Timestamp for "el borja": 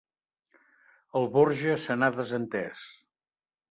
1.21-1.79